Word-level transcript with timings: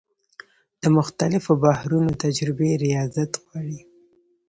د 0.81 0.83
مختلفو 0.97 1.51
بحرونو 1.63 2.11
تجربې 2.23 2.71
ریاضت 2.85 3.31
غواړي. 3.43 3.79